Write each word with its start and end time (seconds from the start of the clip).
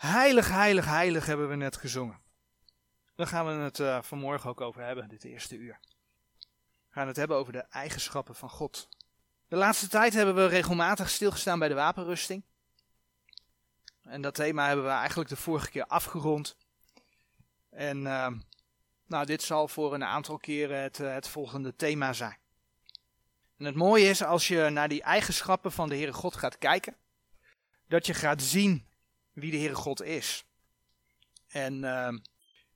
Heilig, 0.00 0.48
heilig, 0.48 0.84
heilig 0.84 1.26
hebben 1.26 1.48
we 1.48 1.56
net 1.56 1.76
gezongen. 1.76 2.20
Daar 3.14 3.26
gaan 3.26 3.46
we 3.46 3.52
het 3.52 3.78
uh, 3.78 4.02
vanmorgen 4.02 4.50
ook 4.50 4.60
over 4.60 4.82
hebben, 4.82 5.08
dit 5.08 5.24
eerste 5.24 5.56
uur. 5.56 5.78
We 6.38 6.46
gaan 6.88 7.06
het 7.06 7.16
hebben 7.16 7.36
over 7.36 7.52
de 7.52 7.58
eigenschappen 7.58 8.34
van 8.34 8.50
God. 8.50 8.88
De 9.48 9.56
laatste 9.56 9.88
tijd 9.88 10.12
hebben 10.12 10.34
we 10.34 10.46
regelmatig 10.46 11.10
stilgestaan 11.10 11.58
bij 11.58 11.68
de 11.68 11.74
wapenrusting. 11.74 12.42
En 14.02 14.22
dat 14.22 14.34
thema 14.34 14.66
hebben 14.66 14.84
we 14.84 14.90
eigenlijk 14.90 15.28
de 15.28 15.36
vorige 15.36 15.70
keer 15.70 15.86
afgerond. 15.86 16.56
En 17.70 17.98
uh, 17.98 18.28
nou, 19.06 19.26
dit 19.26 19.42
zal 19.42 19.68
voor 19.68 19.94
een 19.94 20.04
aantal 20.04 20.38
keren 20.38 20.82
het, 20.82 20.98
uh, 20.98 21.12
het 21.12 21.28
volgende 21.28 21.76
thema 21.76 22.12
zijn. 22.12 22.38
En 23.56 23.64
het 23.64 23.74
mooie 23.74 24.08
is 24.08 24.22
als 24.22 24.48
je 24.48 24.68
naar 24.68 24.88
die 24.88 25.02
eigenschappen 25.02 25.72
van 25.72 25.88
de 25.88 25.96
Heere 25.96 26.12
God 26.12 26.36
gaat 26.36 26.58
kijken, 26.58 26.96
dat 27.88 28.06
je 28.06 28.14
gaat 28.14 28.42
zien 28.42 28.88
wie 29.40 29.50
de 29.50 29.56
Heere 29.56 29.74
God 29.74 30.02
is. 30.02 30.44
En 31.48 31.82
uh, 31.82 32.08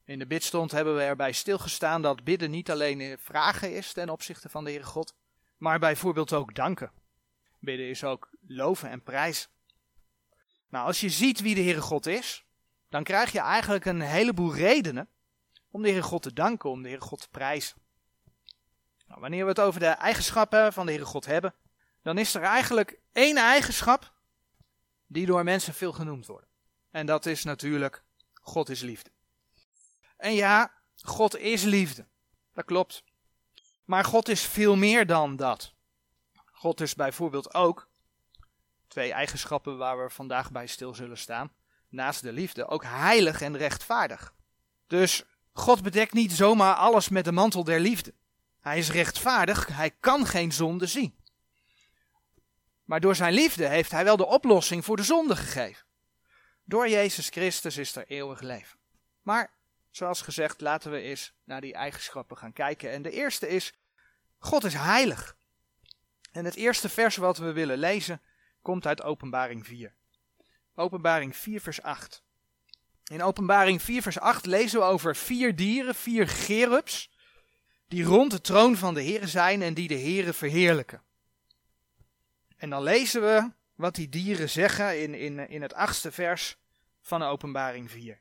in 0.05 0.19
de 0.19 0.27
bidstond 0.27 0.71
hebben 0.71 0.97
we 0.97 1.03
erbij 1.03 1.33
stilgestaan 1.33 2.03
dat 2.03 2.25
bidden 2.25 2.51
niet 2.51 2.71
alleen 2.71 3.19
vragen 3.19 3.75
is 3.75 3.93
ten 3.93 4.09
opzichte 4.09 4.49
van 4.49 4.65
de 4.65 4.71
Heere 4.71 4.85
God, 4.85 5.15
maar 5.57 5.79
bijvoorbeeld 5.79 6.33
ook 6.33 6.55
danken. 6.55 6.93
Bidden 7.61 7.89
is 7.89 8.05
ook 8.05 8.31
loven 8.47 8.91
en 8.91 9.03
prijzen. 9.03 9.51
Nou, 10.69 10.87
als 10.87 11.01
je 11.01 11.09
ziet 11.09 11.41
wie 11.41 11.55
de 11.55 11.63
Heere 11.63 11.81
God 11.81 12.07
is, 12.07 12.45
dan 12.89 13.05
krijg 13.05 13.33
je 13.33 13.41
eigenlijk 13.41 13.85
een 13.85 14.01
heleboel 14.01 14.55
redenen 14.55 15.09
om 15.71 15.83
de 15.83 15.89
Heere 15.89 16.03
God 16.03 16.23
te 16.23 16.33
danken, 16.33 16.71
om 16.71 16.83
de 16.83 16.89
Heere 16.89 17.05
God 17.05 17.21
te 17.21 17.29
prijzen. 17.29 17.77
Nou, 19.07 19.21
wanneer 19.21 19.43
we 19.43 19.49
het 19.49 19.61
over 19.61 19.81
de 19.81 19.87
eigenschappen 19.87 20.73
van 20.73 20.87
de 20.87 20.93
Heere 20.93 21.07
God 21.07 21.27
hebben, 21.27 21.55
dan 22.03 22.19
is 22.19 22.35
er 22.35 22.43
eigenlijk 22.43 22.99
één 23.13 23.37
eigenschap 23.37 24.13
die 25.07 25.27
door 25.27 25.45
mensen 25.45 25.75
veel 25.75 25.93
genoemd 25.93 26.27
wordt. 26.27 26.54
En 26.95 27.07
dat 27.07 27.27
is 27.27 27.45
natuurlijk, 27.45 28.03
God 28.35 28.69
is 28.69 28.81
liefde. 28.81 29.11
En 30.17 30.35
ja, 30.35 30.73
God 31.03 31.37
is 31.37 31.63
liefde. 31.63 32.07
Dat 32.53 32.65
klopt. 32.65 33.05
Maar 33.85 34.05
God 34.05 34.29
is 34.29 34.43
veel 34.43 34.77
meer 34.77 35.07
dan 35.07 35.37
dat. 35.37 35.73
God 36.53 36.81
is 36.81 36.95
bijvoorbeeld 36.95 37.55
ook, 37.55 37.89
twee 38.89 39.13
eigenschappen 39.13 39.77
waar 39.77 40.03
we 40.03 40.11
vandaag 40.11 40.51
bij 40.51 40.67
stil 40.67 40.95
zullen 40.95 41.19
staan, 41.19 41.53
naast 41.89 42.23
de 42.23 42.33
liefde, 42.33 42.67
ook 42.67 42.85
heilig 42.85 43.41
en 43.41 43.57
rechtvaardig. 43.57 44.35
Dus 44.87 45.25
God 45.53 45.83
bedekt 45.83 46.13
niet 46.13 46.33
zomaar 46.33 46.75
alles 46.75 47.09
met 47.09 47.25
de 47.25 47.33
mantel 47.33 47.65
der 47.65 47.81
liefde. 47.81 48.15
Hij 48.61 48.79
is 48.79 48.91
rechtvaardig, 48.91 49.67
hij 49.67 49.91
kan 49.91 50.27
geen 50.27 50.53
zonde 50.53 50.87
zien. 50.87 51.15
Maar 52.85 53.01
door 53.01 53.15
zijn 53.15 53.35
liefde 53.35 53.69
heeft 53.69 53.91
hij 53.91 54.05
wel 54.05 54.17
de 54.17 54.27
oplossing 54.27 54.85
voor 54.85 54.97
de 54.97 55.03
zonde 55.03 55.37
gegeven. 55.37 55.93
Door 56.65 56.89
Jezus 56.89 57.29
Christus 57.29 57.77
is 57.77 57.97
er 57.97 58.07
eeuwig 58.07 58.41
leven. 58.41 58.79
Maar, 59.23 59.51
zoals 59.91 60.21
gezegd, 60.21 60.61
laten 60.61 60.91
we 60.91 61.01
eens 61.01 61.33
naar 61.45 61.61
die 61.61 61.75
eigenschappen 61.75 62.37
gaan 62.37 62.53
kijken. 62.53 62.91
En 62.91 63.03
de 63.03 63.11
eerste 63.11 63.49
is, 63.49 63.73
God 64.39 64.65
is 64.65 64.75
heilig. 64.75 65.37
En 66.33 66.45
het 66.45 66.55
eerste 66.55 66.89
vers 66.89 67.17
wat 67.17 67.39
we 67.39 67.53
willen 67.53 67.79
lezen, 67.79 68.21
komt 68.63 68.87
uit 68.87 69.03
Openbaring 69.03 69.67
4. 69.67 69.95
Openbaring 70.75 71.37
4 71.37 71.61
vers 71.61 71.83
8. 71.83 72.23
In 73.05 73.23
Openbaring 73.23 73.83
4 73.83 74.03
vers 74.03 74.19
8 74.19 74.47
lezen 74.47 74.79
we 74.79 74.85
over 74.85 75.17
vier 75.17 75.57
dieren, 75.57 75.95
vier 75.95 76.29
gerubs, 76.29 77.11
die 77.89 78.05
rond 78.05 78.31
de 78.31 78.41
troon 78.41 78.77
van 78.77 78.95
de 78.95 79.03
Heer 79.03 79.29
zijn 79.29 79.63
en 79.63 79.75
die 79.75 79.89
de 79.89 79.99
Heere 79.99 80.33
verheerlijken. 80.33 81.03
En 82.57 82.71
dan 82.71 82.83
lezen 82.83 83.21
we 83.21 83.53
wat 83.75 83.95
die 83.95 84.09
dieren 84.09 84.51
zeggen 84.51 85.03
in, 85.03 85.15
in, 85.15 85.49
in 85.49 85.63
het 85.63 85.75
achtste 85.75 86.13
vers 86.13 86.57
van 87.01 87.23
Openbaring 87.23 87.91
4. 87.91 88.21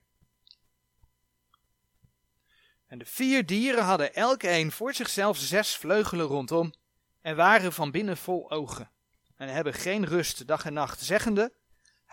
En 2.88 2.98
de 3.00 3.06
vier 3.06 3.46
dieren 3.46 3.84
hadden 3.84 4.16
elk 4.16 4.44
een 4.44 4.72
voor 4.72 4.94
zichzelf 4.94 5.38
zes 5.38 5.76
vleugelen 5.76 6.26
rondom 6.26 6.74
en 7.22 7.36
waren 7.36 7.74
van 7.74 7.91
binnen 7.91 8.18
vol 8.18 8.52
ogen 8.52 8.91
en 9.36 9.47
hebben 9.47 9.74
geen 9.74 10.06
rust 10.06 10.47
dag 10.47 10.66
en 10.66 10.74
nacht, 10.74 11.02
zeggende, 11.02 11.53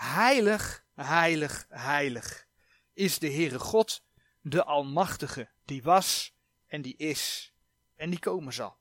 Heilig, 0.01 0.85
heilig, 0.95 1.67
heilig 1.69 2.47
is 2.93 3.19
de 3.19 3.33
Heere 3.33 3.59
God, 3.59 4.03
de 4.41 4.65
Almachtige, 4.65 5.49
die 5.65 5.83
was 5.83 6.35
en 6.67 6.83
die 6.83 6.97
is 6.97 7.53
en 7.97 8.11
die 8.11 8.19
komen 8.19 8.53
zal. 8.53 8.80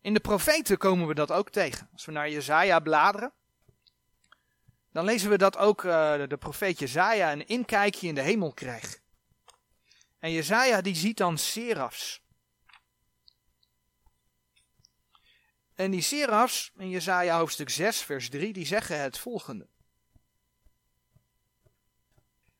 In 0.00 0.14
de 0.14 0.20
profeten 0.20 0.78
komen 0.78 1.06
we 1.06 1.14
dat 1.14 1.30
ook 1.30 1.50
tegen. 1.50 1.88
Als 1.92 2.04
we 2.04 2.12
naar 2.12 2.30
Jezaja 2.30 2.80
bladeren, 2.80 3.32
dan 4.92 5.04
lezen 5.04 5.30
we 5.30 5.38
dat 5.38 5.56
ook 5.56 5.82
uh, 5.82 6.28
de 6.28 6.36
profeet 6.38 6.78
Jezaja 6.78 7.32
een 7.32 7.46
inkijkje 7.46 8.06
in 8.06 8.14
de 8.14 8.20
hemel 8.20 8.52
krijgt. 8.52 9.02
En 10.18 10.32
Jezaja 10.32 10.80
die 10.80 10.94
ziet 10.94 11.16
dan 11.16 11.38
serafs. 11.38 12.22
En 15.74 15.90
die 15.90 16.02
serafs 16.02 16.72
in 16.76 16.88
Jezaja 16.88 17.38
hoofdstuk 17.38 17.70
6 17.70 18.00
vers 18.02 18.28
3 18.28 18.52
die 18.52 18.66
zeggen 18.66 19.00
het 19.00 19.18
volgende. 19.18 19.68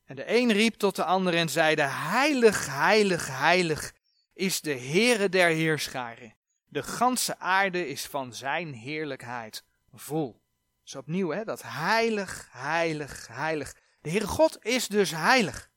En 0.04 0.16
de 0.16 0.24
een 0.26 0.52
riep 0.52 0.74
tot 0.74 0.96
de 0.96 1.04
ander 1.04 1.34
en 1.34 1.48
zeide, 1.48 1.82
heilig, 1.82 2.66
heilig, 2.66 3.26
heilig 3.26 3.94
is 4.34 4.60
de 4.60 4.78
Heere 4.78 5.28
der 5.28 5.48
Heerscharen. 5.48 6.34
De 6.70 6.82
ganse 6.82 7.38
aarde 7.38 7.88
is 7.88 8.06
van 8.06 8.34
zijn 8.34 8.72
heerlijkheid 8.72 9.64
vol. 9.92 10.40
Dus 10.82 10.94
opnieuw, 10.94 11.30
hè, 11.30 11.44
dat 11.44 11.62
heilig, 11.62 12.48
heilig, 12.50 13.26
heilig. 13.26 13.74
De 14.00 14.10
Heere 14.10 14.26
God 14.26 14.64
is 14.64 14.88
dus 14.88 15.10
heilig. 15.10 15.70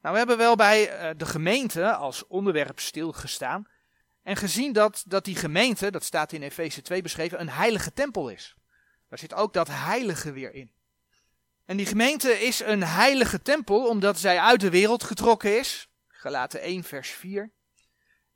Nou, 0.00 0.12
we 0.12 0.18
hebben 0.18 0.36
wel 0.36 0.56
bij 0.56 1.10
uh, 1.10 1.10
de 1.16 1.26
gemeente 1.26 1.94
als 1.94 2.26
onderwerp 2.26 2.80
stilgestaan. 2.80 3.68
En 4.22 4.36
gezien 4.36 4.72
dat, 4.72 5.04
dat 5.06 5.24
die 5.24 5.36
gemeente, 5.36 5.90
dat 5.90 6.04
staat 6.04 6.32
in 6.32 6.42
Efeze 6.42 6.82
2 6.82 7.02
beschreven, 7.02 7.40
een 7.40 7.50
heilige 7.50 7.92
tempel 7.92 8.28
is. 8.28 8.54
Daar 9.08 9.18
zit 9.18 9.34
ook 9.34 9.52
dat 9.52 9.68
heilige 9.68 10.32
weer 10.32 10.54
in. 10.54 10.72
En 11.64 11.76
die 11.76 11.86
gemeente 11.86 12.40
is 12.40 12.60
een 12.60 12.82
heilige 12.82 13.42
tempel 13.42 13.88
omdat 13.88 14.18
zij 14.18 14.40
uit 14.40 14.60
de 14.60 14.70
wereld 14.70 15.04
getrokken 15.04 15.58
is. 15.58 15.88
Gelaten 16.08 16.60
1 16.60 16.84
vers 16.84 17.10
4. 17.10 17.52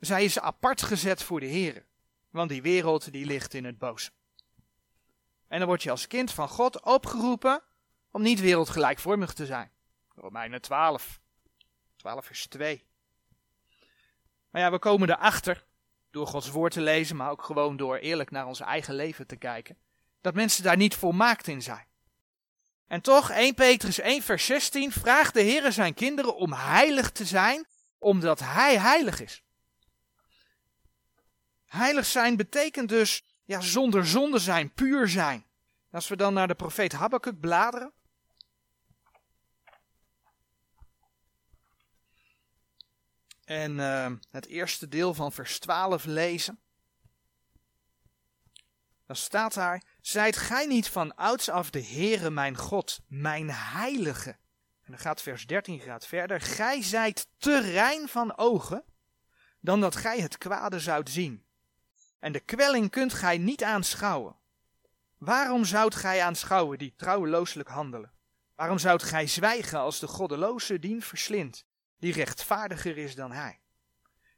Zij 0.01 0.25
is 0.25 0.39
apart 0.39 0.83
gezet 0.83 1.23
voor 1.23 1.41
de 1.41 1.47
Heer. 1.47 1.87
Want 2.31 2.51
die 2.51 2.63
wereld 2.63 3.13
die 3.13 3.27
ligt 3.27 3.55
in 3.55 3.65
het 3.65 3.79
boze. 3.79 4.11
En 5.49 5.59
dan 5.59 5.69
word 5.69 5.83
je 5.83 5.91
als 5.91 6.07
kind 6.07 6.33
van 6.33 6.49
God 6.49 6.83
opgeroepen 6.85 7.63
om 8.11 8.23
niet 8.23 8.41
wereldgelijkvormig 8.41 9.33
te 9.33 9.47
zijn. 9.47 9.71
Romeinen 10.15 10.61
12. 10.61 11.21
12 11.97 12.27
vers 12.27 12.47
2. 12.47 12.85
Maar 14.51 14.63
ja, 14.63 14.71
we 14.71 14.79
komen 14.79 15.11
erachter, 15.11 15.65
door 16.11 16.27
Gods 16.27 16.51
woord 16.51 16.73
te 16.73 16.81
lezen, 16.81 17.17
maar 17.17 17.31
ook 17.31 17.43
gewoon 17.43 17.77
door 17.77 17.97
eerlijk 17.97 18.31
naar 18.31 18.47
ons 18.47 18.61
eigen 18.61 18.95
leven 18.95 19.27
te 19.27 19.37
kijken, 19.37 19.77
dat 20.21 20.35
mensen 20.35 20.63
daar 20.63 20.77
niet 20.77 20.95
volmaakt 20.95 21.47
in 21.47 21.63
zijn. 21.63 21.87
En 22.87 23.01
toch, 23.01 23.31
1 23.31 23.55
Petrus 23.55 23.99
1 23.99 24.23
vers 24.23 24.47
16 24.47 24.93
vraagt 24.93 25.35
de 25.35 25.41
Heer 25.41 25.73
zijn 25.73 25.95
kinderen 25.95 26.37
om 26.37 26.53
heilig 26.53 27.11
te 27.11 27.25
zijn, 27.25 27.67
omdat 27.99 28.41
Hij 28.41 28.79
heilig 28.79 29.21
is. 29.21 29.43
Heilig 31.69 32.07
zijn 32.07 32.37
betekent 32.37 32.89
dus 32.89 33.25
ja, 33.45 33.61
zonder 33.61 34.07
zonde 34.07 34.39
zijn, 34.39 34.73
puur 34.73 35.09
zijn. 35.09 35.47
Als 35.91 36.09
we 36.09 36.17
dan 36.17 36.35
naar 36.35 36.49
de 36.49 36.55
profeet 36.55 36.93
Habakkuk 36.93 37.41
bladeren. 37.41 37.93
En 43.45 43.77
uh, 43.77 44.13
het 44.31 44.47
eerste 44.47 44.89
deel 44.89 45.15
van 45.15 45.33
vers 45.33 45.59
12 45.59 46.05
lezen. 46.05 46.61
Dan 49.07 49.17
staat 49.17 49.55
daar, 49.55 49.83
zijt 50.01 50.37
gij 50.37 50.67
niet 50.67 50.89
van 50.89 51.15
ouds 51.15 51.49
af 51.49 51.71
de 51.71 51.85
Heere 51.85 52.31
mijn 52.31 52.57
God, 52.57 53.01
mijn 53.07 53.51
heilige. 53.51 54.31
En 54.83 54.95
dan 54.95 54.99
gaat 54.99 55.23
vers 55.23 55.47
13 55.47 55.81
gaat 55.81 56.07
verder. 56.07 56.41
Gij 56.41 56.83
zijt 56.83 57.29
te 57.39 57.61
rein 57.61 58.09
van 58.09 58.37
ogen, 58.37 58.85
dan 59.61 59.81
dat 59.81 59.97
gij 59.97 60.21
het 60.21 60.39
kwade 60.39 60.81
zoudt 60.81 61.11
zien. 61.11 61.47
En 62.19 62.33
de 62.33 62.41
kwelling 62.41 62.91
kunt 62.91 63.13
gij 63.13 63.39
niet 63.39 63.65
aanschouwen. 63.65 64.37
Waarom 65.19 65.65
zoudt 65.65 65.95
gij 65.95 66.23
aanschouwen 66.23 66.79
die 66.79 66.95
trouwelooselijk 66.97 67.69
handelen? 67.69 68.13
Waarom 68.55 68.79
zoudt 68.79 69.03
gij 69.03 69.27
zwijgen 69.27 69.79
als 69.79 69.99
de 69.99 70.07
goddeloze 70.07 70.79
dien 70.79 71.03
verslindt, 71.03 71.65
die 71.99 72.13
rechtvaardiger 72.13 72.97
is 72.97 73.15
dan 73.15 73.33
hij? 73.33 73.61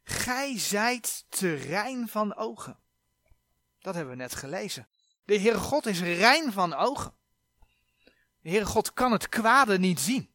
Gij 0.02 0.58
zijt 0.58 1.24
te 1.28 1.54
rein 1.54 2.08
van 2.08 2.36
ogen. 2.36 2.78
Dat 3.78 3.94
hebben 3.94 4.12
we 4.12 4.22
net 4.22 4.34
gelezen. 4.34 4.88
De 5.24 5.38
Heere 5.38 5.58
God 5.58 5.86
is 5.86 6.00
rein 6.00 6.52
van 6.52 6.74
ogen. 6.74 7.14
De 8.40 8.48
Heere 8.48 8.64
God 8.66 8.92
kan 8.92 9.12
het 9.12 9.28
kwade 9.28 9.78
niet 9.78 10.00
zien. 10.00 10.30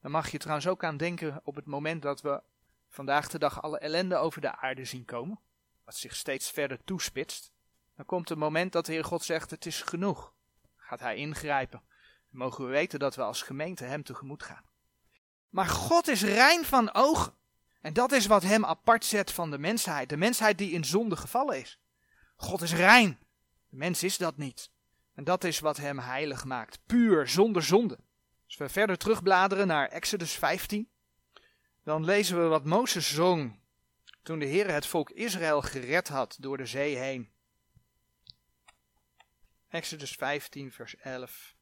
Dan 0.00 0.10
mag 0.10 0.30
je 0.30 0.38
trouwens 0.38 0.66
ook 0.66 0.84
aan 0.84 0.96
denken 0.96 1.40
op 1.44 1.54
het 1.54 1.66
moment 1.66 2.02
dat 2.02 2.20
we 2.20 2.42
vandaag 2.88 3.28
de 3.28 3.38
dag 3.38 3.62
alle 3.62 3.78
ellende 3.78 4.16
over 4.16 4.40
de 4.40 4.56
aarde 4.56 4.84
zien 4.84 5.04
komen 5.04 5.40
wat 5.90 5.98
zich 5.98 6.16
steeds 6.16 6.50
verder 6.50 6.84
toespitst, 6.84 7.52
dan 7.96 8.04
komt 8.04 8.28
het 8.28 8.38
moment 8.38 8.72
dat 8.72 8.86
de 8.86 8.92
Heer 8.92 9.04
God 9.04 9.24
zegt: 9.24 9.50
Het 9.50 9.66
is 9.66 9.82
genoeg. 9.82 10.32
Gaat 10.76 11.00
hij 11.00 11.16
ingrijpen. 11.16 11.82
mogen 12.28 12.64
we 12.64 12.70
weten 12.70 12.98
dat 12.98 13.14
we 13.14 13.22
als 13.22 13.42
gemeente 13.42 13.84
Hem 13.84 14.02
tegemoet 14.02 14.42
gaan. 14.42 14.64
Maar 15.48 15.66
God 15.66 16.08
is 16.08 16.22
rein 16.22 16.64
van 16.64 16.94
ogen. 16.94 17.34
En 17.80 17.92
dat 17.92 18.12
is 18.12 18.26
wat 18.26 18.42
Hem 18.42 18.64
apart 18.64 19.04
zet 19.04 19.30
van 19.30 19.50
de 19.50 19.58
mensheid. 19.58 20.08
De 20.08 20.16
mensheid 20.16 20.58
die 20.58 20.70
in 20.70 20.84
zonde 20.84 21.16
gevallen 21.16 21.60
is. 21.60 21.78
God 22.36 22.62
is 22.62 22.74
rein. 22.74 23.18
De 23.68 23.76
mens 23.76 24.02
is 24.02 24.18
dat 24.18 24.36
niet. 24.36 24.70
En 25.14 25.24
dat 25.24 25.44
is 25.44 25.58
wat 25.58 25.76
Hem 25.76 25.98
heilig 25.98 26.44
maakt. 26.44 26.78
Puur, 26.86 27.28
zonder 27.28 27.62
zonde. 27.62 27.98
Als 28.46 28.56
we 28.56 28.68
verder 28.68 28.98
terugbladeren 28.98 29.66
naar 29.66 29.88
Exodus 29.88 30.32
15, 30.32 30.90
dan 31.84 32.04
lezen 32.04 32.42
we 32.42 32.48
wat 32.48 32.64
Mozes 32.64 33.14
zong 33.14 33.59
toen 34.22 34.38
de 34.38 34.44
Heer 34.44 34.70
het 34.72 34.86
volk 34.86 35.10
Israël 35.10 35.62
gered 35.62 36.08
had 36.08 36.36
door 36.40 36.56
de 36.56 36.66
zee 36.66 36.96
heen. 36.96 37.30
Exodus 39.68 40.12
15, 40.12 40.72
vers 40.72 40.96
11. 40.96 41.54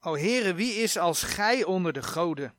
O 0.00 0.16
Heere, 0.16 0.54
wie 0.54 0.72
is 0.74 0.98
als 0.98 1.22
gij 1.22 1.64
onder 1.64 1.92
de 1.92 2.02
goden? 2.02 2.54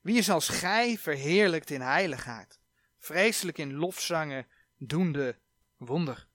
Wie 0.00 0.18
is 0.18 0.30
als 0.30 0.48
gij 0.48 0.98
verheerlijkt 0.98 1.70
in 1.70 1.80
heiligheid? 1.80 2.60
Vreselijk 2.98 3.58
in 3.58 3.74
lofzangen, 3.74 4.46
doende 4.76 5.38
wonder. 5.76 6.28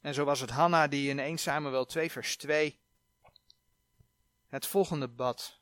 En 0.00 0.14
zo 0.14 0.24
was 0.24 0.40
het 0.40 0.50
Hanna 0.50 0.88
die 0.88 1.08
in 1.08 1.18
1 1.18 1.38
Samuel 1.38 1.84
2 1.84 2.10
vers 2.10 2.36
2 2.36 2.80
het 4.48 4.66
volgende 4.66 5.08
bad. 5.08 5.57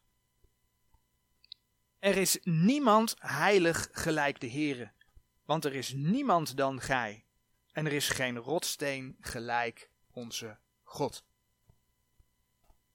Er 2.06 2.17
is 2.17 2.38
niemand 2.43 3.14
heilig 3.19 3.88
gelijk 3.93 4.41
de 4.41 4.50
Heere, 4.50 4.91
want 5.44 5.64
er 5.64 5.75
is 5.75 5.93
niemand 5.93 6.56
dan 6.56 6.81
gij, 6.81 7.25
en 7.73 7.87
er 7.87 7.93
is 7.93 8.08
geen 8.08 8.37
rotsteen 8.37 9.17
gelijk 9.20 9.91
onze 10.11 10.58
God. 10.82 11.25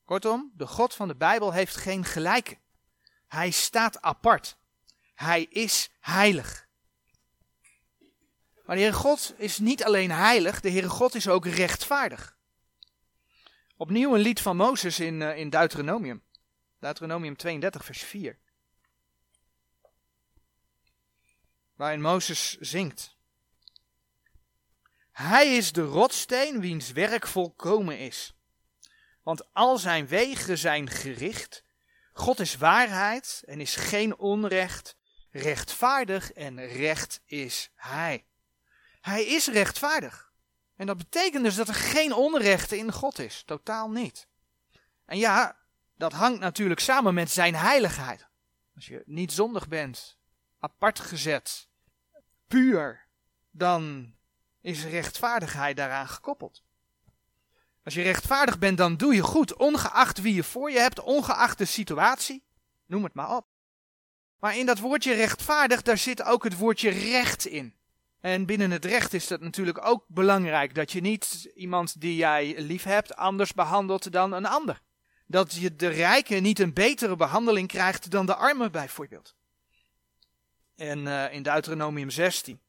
Kortom, 0.03 0.51
de 0.55 0.67
God 0.67 0.93
van 0.93 1.07
de 1.07 1.15
Bijbel 1.15 1.53
heeft 1.53 1.75
geen 1.75 2.05
gelijke. 2.05 2.57
Hij 3.27 3.51
staat 3.51 4.01
apart. 4.01 4.57
Hij 5.13 5.43
is 5.43 5.89
heilig. 5.99 6.67
Maar 8.65 8.75
de 8.75 8.81
Heere 8.81 8.97
God 8.97 9.33
is 9.37 9.57
niet 9.57 9.83
alleen 9.83 10.11
heilig, 10.11 10.59
de 10.59 10.71
Heere 10.71 10.89
God 10.89 11.15
is 11.15 11.27
ook 11.27 11.45
rechtvaardig. 11.45 12.37
Opnieuw 13.77 14.15
een 14.15 14.21
lied 14.21 14.41
van 14.41 14.55
Mozes 14.55 14.99
in, 14.99 15.21
uh, 15.21 15.37
in 15.37 15.49
Deuteronomium. 15.49 16.23
Deuteronomium 16.79 17.35
32, 17.35 17.85
vers 17.85 18.01
4. 18.01 18.39
Waarin 21.81 22.01
Mozes 22.01 22.57
zingt. 22.59 23.17
Hij 25.11 25.55
is 25.55 25.71
de 25.71 25.81
rotsteen 25.81 26.59
wiens 26.59 26.91
werk 26.91 27.27
volkomen 27.27 27.99
is. 27.99 28.33
Want 29.23 29.53
al 29.53 29.77
zijn 29.77 30.07
wegen 30.07 30.57
zijn 30.57 30.89
gericht. 30.89 31.63
God 32.13 32.39
is 32.39 32.57
waarheid 32.57 33.43
en 33.45 33.61
is 33.61 33.75
geen 33.75 34.17
onrecht. 34.17 34.95
Rechtvaardig 35.31 36.31
en 36.31 36.67
recht 36.67 37.21
is 37.25 37.71
Hij. 37.75 38.25
Hij 38.99 39.25
is 39.25 39.47
rechtvaardig. 39.47 40.31
En 40.75 40.85
dat 40.85 40.97
betekent 40.97 41.43
dus 41.43 41.55
dat 41.55 41.67
er 41.67 41.73
geen 41.73 42.13
onrecht 42.13 42.71
in 42.71 42.91
God 42.91 43.19
is. 43.19 43.43
Totaal 43.45 43.89
niet. 43.89 44.27
En 45.05 45.17
ja, 45.17 45.57
dat 45.95 46.13
hangt 46.13 46.39
natuurlijk 46.39 46.79
samen 46.79 47.13
met 47.13 47.31
zijn 47.31 47.55
heiligheid. 47.55 48.27
Als 48.75 48.85
je 48.85 49.03
niet 49.05 49.31
zondig 49.31 49.67
bent, 49.67 50.17
apart 50.59 50.99
gezet, 50.99 51.69
puur, 52.51 53.07
dan 53.51 54.13
is 54.61 54.85
rechtvaardigheid 54.85 55.77
daaraan 55.77 56.07
gekoppeld. 56.07 56.63
Als 57.83 57.93
je 57.93 58.01
rechtvaardig 58.01 58.59
bent, 58.59 58.77
dan 58.77 58.97
doe 58.97 59.15
je 59.15 59.21
goed, 59.21 59.55
ongeacht 59.55 60.21
wie 60.21 60.33
je 60.33 60.43
voor 60.43 60.71
je 60.71 60.79
hebt, 60.79 60.99
ongeacht 60.99 61.57
de 61.57 61.65
situatie. 61.65 62.43
Noem 62.85 63.03
het 63.03 63.13
maar 63.13 63.35
op. 63.35 63.45
Maar 64.39 64.57
in 64.57 64.65
dat 64.65 64.79
woordje 64.79 65.13
rechtvaardig, 65.13 65.81
daar 65.81 65.97
zit 65.97 66.23
ook 66.23 66.43
het 66.43 66.57
woordje 66.57 66.89
recht 66.89 67.45
in. 67.45 67.75
En 68.19 68.45
binnen 68.45 68.71
het 68.71 68.85
recht 68.85 69.13
is 69.13 69.29
het 69.29 69.41
natuurlijk 69.41 69.85
ook 69.85 70.05
belangrijk 70.07 70.75
dat 70.75 70.91
je 70.91 71.01
niet 71.01 71.51
iemand 71.55 72.01
die 72.01 72.15
jij 72.15 72.61
lief 72.61 72.83
hebt 72.83 73.15
anders 73.15 73.53
behandelt 73.53 74.11
dan 74.11 74.31
een 74.31 74.45
ander. 74.45 74.81
Dat 75.27 75.53
je 75.53 75.75
de 75.75 75.87
rijke 75.87 76.35
niet 76.35 76.59
een 76.59 76.73
betere 76.73 77.15
behandeling 77.15 77.67
krijgt 77.67 78.11
dan 78.11 78.25
de 78.25 78.35
arme 78.35 78.69
bijvoorbeeld. 78.69 79.35
En 80.81 80.99
uh, 80.99 81.33
in 81.33 81.43
Deuteronomium 81.43 82.09
16, 82.09 82.59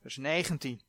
vers 0.00 0.16
19. 0.16 0.80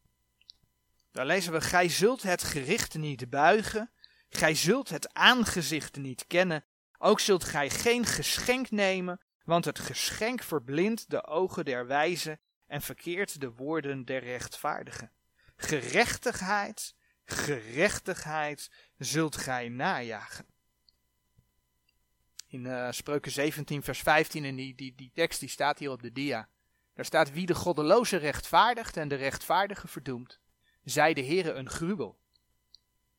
Daar 1.12 1.26
lezen 1.26 1.52
we: 1.54 1.62
Gij 1.62 1.90
zult 1.90 2.24
het 2.24 2.44
gericht 2.44 2.98
niet 2.98 3.30
buigen, 3.30 3.92
gij 4.30 4.56
zult 4.56 4.90
het 4.90 5.14
aangezicht 5.14 5.96
niet 5.96 6.28
kennen, 6.28 6.66
ook 6.98 7.20
zult 7.20 7.44
gij 7.44 7.70
geen 7.70 8.06
geschenk 8.06 8.72
nemen 8.72 9.20
want 9.44 9.66
het 9.66 9.80
geschenk 9.80 10.44
verblindt 10.44 11.10
de 11.10 11.26
ogen 11.26 11.66
der 11.66 11.88
wijze 11.88 12.40
en 12.68 12.82
verkeert 12.82 13.42
de 13.42 13.52
woorden 13.52 14.06
der 14.06 14.24
rechtvaardigen. 14.24 15.12
Gerechtigheid, 15.56 16.96
gerechtigheid 17.26 18.72
zult 18.98 19.38
gij 19.38 19.70
najagen. 19.70 20.46
In 22.56 22.66
uh, 22.66 22.88
Spreuken 22.92 23.32
17 23.32 23.84
vers 23.84 24.00
15, 24.00 24.46
en 24.46 24.56
die, 24.56 24.76
die, 24.76 24.96
die 24.96 25.12
tekst 25.14 25.40
die 25.40 25.50
staat 25.50 25.80
hier 25.80 25.92
op 25.92 26.02
de 26.02 26.12
dia. 26.12 26.48
Daar 26.94 27.06
staat 27.06 27.32
wie 27.32 27.46
de 27.46 27.56
goddeloze 27.56 28.18
rechtvaardigt 28.18 28.98
en 28.98 29.08
de 29.08 29.16
rechtvaardige 29.16 29.88
verdoemt, 29.88 30.40
zij 30.84 31.14
de 31.14 31.26
Heere 31.26 31.54
een 31.54 31.70
gruwel. 31.70 32.18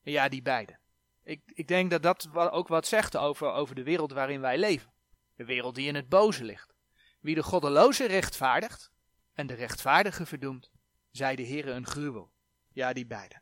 Ja, 0.02 0.28
die 0.28 0.42
beide. 0.42 0.78
Ik, 1.24 1.40
ik 1.46 1.68
denk 1.68 1.90
dat 1.90 2.02
dat 2.02 2.28
ook 2.34 2.68
wat 2.68 2.86
zegt 2.86 3.16
over, 3.16 3.52
over 3.52 3.74
de 3.74 3.82
wereld 3.82 4.12
waarin 4.12 4.40
wij 4.40 4.58
leven. 4.58 4.92
De 5.34 5.44
wereld 5.44 5.74
die 5.74 5.86
in 5.86 5.94
het 5.94 6.08
boze 6.08 6.44
ligt. 6.44 6.74
Wie 7.20 7.34
de 7.34 7.42
goddeloze 7.42 8.06
rechtvaardigt 8.06 8.90
en 9.34 9.46
de 9.46 9.54
rechtvaardige 9.54 10.26
verdoemt, 10.26 10.70
zij 11.10 11.36
de 11.36 11.46
Heere 11.46 11.70
een 11.70 11.86
gruwel. 11.86 12.30
Ja, 12.72 12.92
die 12.92 13.06
beide. 13.06 13.40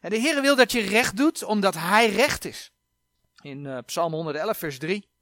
En 0.00 0.10
de 0.10 0.20
Heere 0.20 0.40
wil 0.40 0.56
dat 0.56 0.72
je 0.72 0.80
recht 0.80 1.16
doet, 1.16 1.42
omdat 1.42 1.74
Hij 1.74 2.10
recht 2.10 2.44
is. 2.44 2.72
In 3.42 3.64
uh, 3.64 3.78
Psalm 3.84 4.12
111, 4.12 4.58
vers 4.58 4.78
3. 4.78 5.14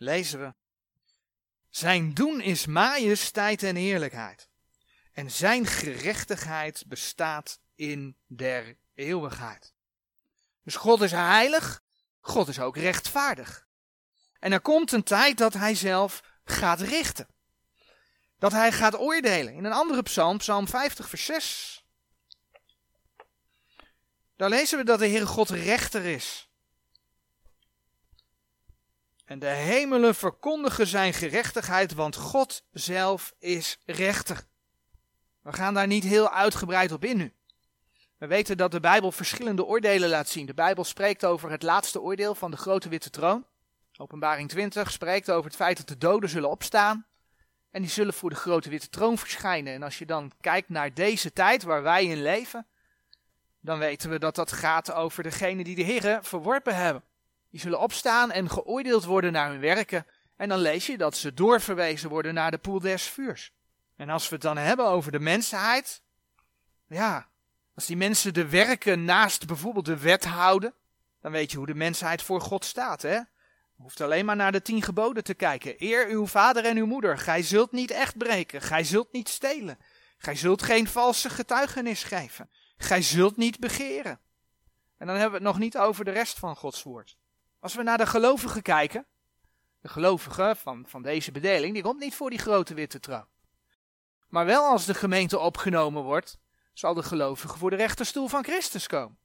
Lezen 0.00 0.40
we. 0.40 0.54
Zijn 1.68 2.14
doen 2.14 2.40
is 2.40 2.66
majesteit 2.66 3.62
en 3.62 3.76
heerlijkheid. 3.76 4.48
En 5.12 5.30
zijn 5.30 5.66
gerechtigheid 5.66 6.84
bestaat 6.86 7.60
in 7.74 8.16
der 8.26 8.76
eeuwigheid. 8.94 9.74
Dus 10.62 10.76
God 10.76 11.02
is 11.02 11.10
heilig 11.10 11.82
God 12.20 12.48
is 12.48 12.60
ook 12.60 12.76
rechtvaardig. 12.76 13.66
En 14.38 14.52
er 14.52 14.60
komt 14.60 14.92
een 14.92 15.02
tijd 15.02 15.38
dat 15.38 15.52
hij 15.52 15.74
zelf 15.74 16.22
gaat 16.44 16.80
richten. 16.80 17.28
Dat 18.38 18.52
hij 18.52 18.72
gaat 18.72 18.98
oordelen. 18.98 19.54
In 19.54 19.64
een 19.64 19.72
andere 19.72 20.02
psalm, 20.02 20.38
psalm 20.38 20.68
50 20.68 21.08
vers 21.08 21.24
6. 21.24 21.84
Daar 24.36 24.48
lezen 24.48 24.78
we 24.78 24.84
dat 24.84 24.98
de 24.98 25.08
Heere 25.08 25.26
God 25.26 25.50
rechter 25.50 26.04
is. 26.04 26.49
En 29.30 29.38
de 29.38 29.46
hemelen 29.46 30.14
verkondigen 30.14 30.86
zijn 30.86 31.14
gerechtigheid, 31.14 31.94
want 31.94 32.16
God 32.16 32.64
zelf 32.72 33.34
is 33.38 33.78
rechter. 33.84 34.44
We 35.42 35.52
gaan 35.52 35.74
daar 35.74 35.86
niet 35.86 36.04
heel 36.04 36.30
uitgebreid 36.30 36.92
op 36.92 37.04
in 37.04 37.16
nu. 37.16 37.32
We 38.18 38.26
weten 38.26 38.56
dat 38.56 38.70
de 38.70 38.80
Bijbel 38.80 39.12
verschillende 39.12 39.64
oordelen 39.64 40.08
laat 40.08 40.28
zien. 40.28 40.46
De 40.46 40.54
Bijbel 40.54 40.84
spreekt 40.84 41.24
over 41.24 41.50
het 41.50 41.62
laatste 41.62 42.00
oordeel 42.00 42.34
van 42.34 42.50
de 42.50 42.56
grote 42.56 42.88
witte 42.88 43.10
troon. 43.10 43.46
Openbaring 43.96 44.48
20 44.48 44.90
spreekt 44.90 45.30
over 45.30 45.44
het 45.44 45.56
feit 45.56 45.76
dat 45.76 45.88
de 45.88 45.98
doden 45.98 46.28
zullen 46.28 46.50
opstaan. 46.50 47.06
En 47.70 47.82
die 47.82 47.90
zullen 47.90 48.14
voor 48.14 48.30
de 48.30 48.36
grote 48.36 48.68
witte 48.68 48.88
troon 48.88 49.18
verschijnen. 49.18 49.74
En 49.74 49.82
als 49.82 49.98
je 49.98 50.06
dan 50.06 50.32
kijkt 50.40 50.68
naar 50.68 50.94
deze 50.94 51.32
tijd 51.32 51.62
waar 51.62 51.82
wij 51.82 52.04
in 52.04 52.22
leven, 52.22 52.66
dan 53.60 53.78
weten 53.78 54.10
we 54.10 54.18
dat 54.18 54.34
dat 54.34 54.52
gaat 54.52 54.92
over 54.92 55.22
degenen 55.22 55.64
die 55.64 55.76
de 55.76 55.82
Heeren 55.82 56.24
verworpen 56.24 56.76
hebben. 56.76 57.02
Die 57.50 57.60
zullen 57.60 57.80
opstaan 57.80 58.30
en 58.30 58.50
geoordeeld 58.50 59.04
worden 59.04 59.32
naar 59.32 59.50
hun 59.50 59.60
werken. 59.60 60.06
En 60.36 60.48
dan 60.48 60.58
lees 60.58 60.86
je 60.86 60.98
dat 60.98 61.16
ze 61.16 61.34
doorverwezen 61.34 62.08
worden 62.08 62.34
naar 62.34 62.50
de 62.50 62.58
poel 62.58 62.80
des 62.80 63.02
vuurs. 63.02 63.52
En 63.96 64.08
als 64.08 64.28
we 64.28 64.34
het 64.34 64.44
dan 64.44 64.56
hebben 64.56 64.86
over 64.86 65.12
de 65.12 65.20
mensheid, 65.20 66.02
ja, 66.86 67.28
als 67.74 67.86
die 67.86 67.96
mensen 67.96 68.34
de 68.34 68.48
werken 68.48 69.04
naast 69.04 69.46
bijvoorbeeld 69.46 69.84
de 69.84 69.98
wet 69.98 70.24
houden, 70.24 70.74
dan 71.20 71.32
weet 71.32 71.50
je 71.50 71.56
hoe 71.56 71.66
de 71.66 71.74
mensheid 71.74 72.22
voor 72.22 72.40
God 72.40 72.64
staat. 72.64 73.02
Hè? 73.02 73.14
Je 73.14 73.86
hoeft 73.86 74.00
alleen 74.00 74.24
maar 74.24 74.36
naar 74.36 74.52
de 74.52 74.62
tien 74.62 74.82
geboden 74.82 75.24
te 75.24 75.34
kijken. 75.34 75.74
Eer 75.78 76.08
uw 76.08 76.26
vader 76.26 76.64
en 76.64 76.76
uw 76.76 76.86
moeder. 76.86 77.18
Gij 77.18 77.42
zult 77.42 77.72
niet 77.72 77.90
echt 77.90 78.18
breken. 78.18 78.62
Gij 78.62 78.84
zult 78.84 79.12
niet 79.12 79.28
stelen. 79.28 79.78
Gij 80.18 80.36
zult 80.36 80.62
geen 80.62 80.88
valse 80.88 81.30
getuigenis 81.30 82.02
geven. 82.02 82.50
Gij 82.76 83.02
zult 83.02 83.36
niet 83.36 83.60
begeren. 83.60 84.20
En 84.98 85.06
dan 85.06 85.16
hebben 85.16 85.30
we 85.30 85.44
het 85.44 85.54
nog 85.54 85.58
niet 85.58 85.78
over 85.78 86.04
de 86.04 86.10
rest 86.10 86.38
van 86.38 86.56
Gods 86.56 86.82
woord. 86.82 87.18
Als 87.60 87.74
we 87.74 87.82
naar 87.82 87.98
de 87.98 88.06
gelovigen 88.06 88.62
kijken, 88.62 89.06
de 89.80 89.88
gelovigen 89.88 90.56
van, 90.56 90.84
van 90.86 91.02
deze 91.02 91.32
bedeling, 91.32 91.74
die 91.74 91.82
komt 91.82 92.00
niet 92.00 92.14
voor 92.14 92.30
die 92.30 92.38
grote 92.38 92.74
witte 92.74 93.00
troon. 93.00 93.26
Maar 94.28 94.46
wel 94.46 94.64
als 94.64 94.84
de 94.84 94.94
gemeente 94.94 95.38
opgenomen 95.38 96.02
wordt, 96.02 96.38
zal 96.72 96.94
de 96.94 97.02
gelovige 97.02 97.58
voor 97.58 97.70
de 97.70 97.76
rechterstoel 97.76 98.28
van 98.28 98.44
Christus 98.44 98.86
komen. 98.86 99.18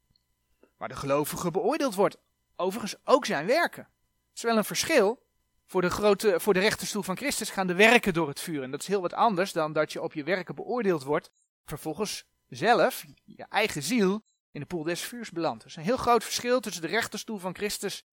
Waar 0.77 0.87
de 0.87 0.95
gelovige 0.95 1.51
beoordeeld 1.51 1.95
wordt, 1.95 2.17
overigens 2.55 2.95
ook 3.03 3.25
zijn 3.25 3.45
werken. 3.45 3.83
Het 4.27 4.37
is 4.37 4.41
wel 4.41 4.57
een 4.57 4.63
verschil. 4.63 5.23
Voor 5.65 5.81
de, 5.81 5.89
grote, 5.89 6.39
voor 6.39 6.53
de 6.53 6.59
rechterstoel 6.59 7.03
van 7.03 7.17
Christus 7.17 7.49
gaan 7.49 7.67
de 7.67 7.73
werken 7.73 8.13
door 8.13 8.27
het 8.27 8.39
vuur. 8.39 8.63
En 8.63 8.71
dat 8.71 8.81
is 8.81 8.87
heel 8.87 9.01
wat 9.01 9.13
anders 9.13 9.51
dan 9.51 9.73
dat 9.73 9.91
je 9.91 10.01
op 10.01 10.13
je 10.13 10.23
werken 10.23 10.55
beoordeeld 10.55 11.03
wordt. 11.03 11.31
Vervolgens 11.65 12.25
zelf, 12.47 13.05
je 13.23 13.45
eigen 13.49 13.83
ziel, 13.83 14.23
in 14.51 14.59
de 14.59 14.67
poel 14.67 14.83
des 14.83 15.01
vuurs 15.01 15.31
belandt. 15.31 15.63
Er 15.63 15.69
is 15.69 15.75
een 15.75 15.83
heel 15.83 15.97
groot 15.97 16.23
verschil 16.23 16.59
tussen 16.59 16.81
de 16.81 16.87
rechterstoel 16.87 17.37
van 17.37 17.55
Christus 17.55 18.03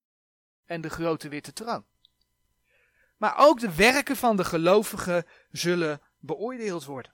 en 0.65 0.81
de 0.81 0.91
grote 0.91 1.29
witte 1.29 1.53
troon. 1.53 1.85
Maar 3.17 3.35
ook 3.37 3.61
de 3.61 3.75
werken 3.75 4.17
van 4.17 4.37
de 4.37 4.45
gelovigen 4.45 5.27
zullen 5.51 6.01
beoordeeld 6.19 6.85
worden. 6.85 7.13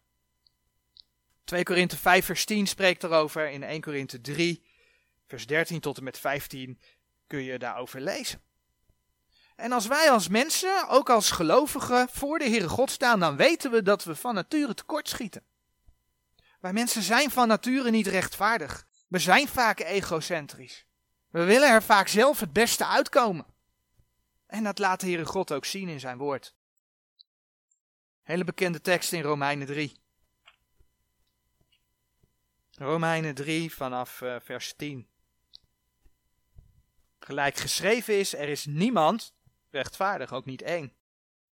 2 1.44 1.62
Korinthe 1.62 1.96
5 1.96 2.24
vers 2.24 2.44
10 2.44 2.66
spreekt 2.66 3.04
erover. 3.04 3.50
In 3.50 3.62
1 3.62 3.80
Korinthe 3.80 4.20
3 4.20 4.66
vers 5.26 5.46
13 5.46 5.80
tot 5.80 5.98
en 5.98 6.04
met 6.04 6.18
15 6.18 6.80
kun 7.26 7.42
je 7.42 7.58
daarover 7.58 8.00
lezen. 8.00 8.42
En 9.56 9.72
als 9.72 9.86
wij 9.86 10.10
als 10.10 10.28
mensen, 10.28 10.88
ook 10.88 11.10
als 11.10 11.30
gelovigen, 11.30 12.08
voor 12.08 12.38
de 12.38 12.44
Heere 12.44 12.68
God 12.68 12.90
staan, 12.90 13.20
dan 13.20 13.36
weten 13.36 13.70
we 13.70 13.82
dat 13.82 14.04
we 14.04 14.14
van 14.14 14.34
nature 14.34 14.74
tekortschieten. 14.74 15.42
Wij 16.60 16.72
mensen 16.72 17.02
zijn 17.02 17.30
van 17.30 17.48
nature 17.48 17.90
niet 17.90 18.06
rechtvaardig. 18.06 18.86
We 19.08 19.18
zijn 19.18 19.48
vaak 19.48 19.80
egocentrisch. 19.80 20.86
We 21.30 21.44
willen 21.44 21.68
er 21.68 21.82
vaak 21.82 22.08
zelf 22.08 22.40
het 22.40 22.52
beste 22.52 22.86
uitkomen. 22.86 23.46
En 24.46 24.64
dat 24.64 24.78
laat 24.78 25.00
de 25.00 25.06
Heere 25.06 25.24
God 25.24 25.52
ook 25.52 25.64
zien 25.64 25.88
in 25.88 26.00
zijn 26.00 26.18
woord. 26.18 26.54
Hele 28.22 28.44
bekende 28.44 28.80
tekst 28.80 29.12
in 29.12 29.22
Romeinen 29.22 29.66
3. 29.66 29.96
Romeinen 32.70 33.34
3 33.34 33.74
vanaf 33.74 34.20
uh, 34.20 34.36
vers 34.40 34.74
10. 34.76 35.08
Gelijk 37.18 37.56
geschreven 37.56 38.18
is, 38.18 38.34
er 38.34 38.48
is 38.48 38.64
niemand 38.66 39.34
rechtvaardig, 39.70 40.32
ook 40.32 40.44
niet 40.44 40.62
één. 40.62 40.96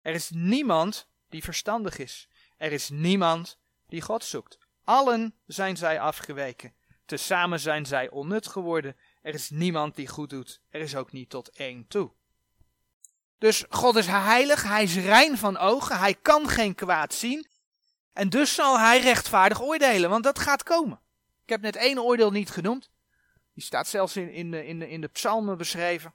Er 0.01 0.13
is 0.13 0.29
niemand 0.29 1.09
die 1.29 1.43
verstandig 1.43 1.97
is. 1.97 2.29
Er 2.57 2.71
is 2.71 2.89
niemand 2.89 3.59
die 3.87 4.01
God 4.01 4.23
zoekt. 4.23 4.57
Allen 4.83 5.35
zijn 5.45 5.77
zij 5.77 5.99
afgeweken. 5.99 6.75
Tezamen 7.05 7.59
zijn 7.59 7.85
zij 7.85 8.09
onnut 8.09 8.47
geworden. 8.47 8.95
Er 9.21 9.33
is 9.33 9.49
niemand 9.49 9.95
die 9.95 10.07
goed 10.07 10.29
doet. 10.29 10.61
Er 10.69 10.81
is 10.81 10.95
ook 10.95 11.11
niet 11.11 11.29
tot 11.29 11.49
één 11.49 11.87
toe. 11.87 12.11
Dus 13.37 13.65
God 13.69 13.95
is 13.95 14.07
heilig, 14.07 14.63
hij 14.63 14.83
is 14.83 14.95
rein 14.95 15.37
van 15.37 15.57
ogen, 15.57 15.99
hij 15.99 16.13
kan 16.13 16.49
geen 16.49 16.75
kwaad 16.75 17.13
zien. 17.13 17.47
En 18.13 18.29
dus 18.29 18.53
zal 18.55 18.79
hij 18.79 18.99
rechtvaardig 18.99 19.61
oordelen, 19.61 20.09
want 20.09 20.23
dat 20.23 20.39
gaat 20.39 20.63
komen. 20.63 20.99
Ik 21.43 21.49
heb 21.49 21.61
net 21.61 21.75
één 21.75 21.99
oordeel 21.99 22.31
niet 22.31 22.49
genoemd. 22.49 22.89
Die 23.53 23.63
staat 23.63 23.87
zelfs 23.87 24.15
in, 24.15 24.31
in, 24.31 24.51
de, 24.51 24.65
in, 24.65 24.79
de, 24.79 24.89
in 24.89 25.01
de 25.01 25.07
psalmen 25.07 25.57
beschreven. 25.57 26.13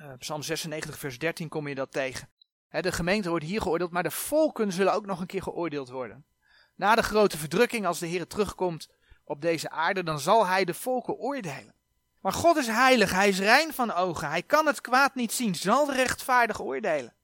Uh, 0.00 0.12
Psalm 0.18 0.42
96, 0.42 0.98
vers 0.98 1.18
13 1.18 1.48
kom 1.48 1.68
je 1.68 1.74
dat 1.74 1.92
tegen. 1.92 2.28
de 2.70 2.92
gemeente 2.92 3.28
wordt 3.28 3.44
hier 3.44 3.60
geoordeeld, 3.62 3.90
maar 3.90 4.02
de 4.02 4.10
volken 4.10 4.72
zullen 4.72 4.92
ook 4.92 5.06
nog 5.06 5.20
een 5.20 5.26
keer 5.26 5.42
geoordeeld 5.42 5.88
worden. 5.88 6.26
Na 6.74 6.94
de 6.94 7.02
grote 7.02 7.38
verdrukking, 7.38 7.86
als 7.86 7.98
de 7.98 8.06
Heer 8.06 8.26
terugkomt 8.26 8.88
op 9.24 9.40
deze 9.40 9.70
aarde, 9.70 10.02
dan 10.02 10.20
zal 10.20 10.46
hij 10.46 10.64
de 10.64 10.74
volken 10.74 11.14
oordelen. 11.14 11.75
Maar 12.26 12.34
God 12.34 12.56
is 12.56 12.66
heilig, 12.66 13.10
hij 13.10 13.28
is 13.28 13.38
rein 13.38 13.72
van 13.72 13.92
ogen, 13.92 14.28
hij 14.28 14.42
kan 14.42 14.66
het 14.66 14.80
kwaad 14.80 15.14
niet 15.14 15.32
zien, 15.32 15.54
zal 15.54 15.92
rechtvaardig 15.92 16.60
oordelen. 16.60 17.14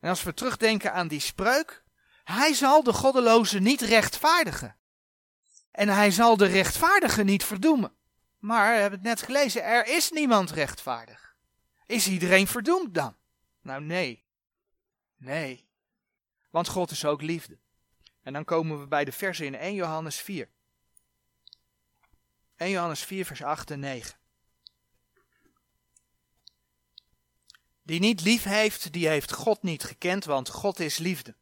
En 0.00 0.08
als 0.08 0.22
we 0.22 0.34
terugdenken 0.34 0.92
aan 0.92 1.08
die 1.08 1.20
spreuk, 1.20 1.82
hij 2.24 2.54
zal 2.54 2.82
de 2.82 2.92
goddeloze 2.92 3.58
niet 3.58 3.80
rechtvaardigen. 3.80 4.76
En 5.70 5.88
hij 5.88 6.10
zal 6.10 6.36
de 6.36 6.46
rechtvaardige 6.46 7.22
niet 7.22 7.44
verdoemen. 7.44 7.92
Maar, 8.38 8.74
we 8.74 8.80
hebben 8.80 8.98
het 8.98 9.08
net 9.08 9.22
gelezen, 9.22 9.64
er 9.64 9.86
is 9.86 10.10
niemand 10.10 10.50
rechtvaardig. 10.50 11.36
Is 11.86 12.08
iedereen 12.08 12.46
verdoemd 12.46 12.94
dan? 12.94 13.16
Nou 13.62 13.82
nee. 13.82 14.24
Nee. 15.16 15.68
Want 16.50 16.68
God 16.68 16.90
is 16.90 17.04
ook 17.04 17.22
liefde. 17.22 17.58
En 18.22 18.32
dan 18.32 18.44
komen 18.44 18.80
we 18.80 18.86
bij 18.86 19.04
de 19.04 19.12
versen 19.12 19.46
in 19.46 19.54
1 19.54 19.74
Johannes 19.74 20.16
4. 20.16 20.48
1 22.56 22.70
Johannes 22.70 23.00
4, 23.00 23.24
vers 23.24 23.42
8 23.42 23.70
en 23.70 23.80
9. 23.80 24.16
Die 27.82 28.00
niet 28.00 28.22
lief 28.22 28.42
heeft, 28.42 28.92
die 28.92 29.08
heeft 29.08 29.32
God 29.32 29.62
niet 29.62 29.84
gekend, 29.84 30.24
want 30.24 30.48
God 30.48 30.80
is 30.80 30.98
liefde. 30.98 31.34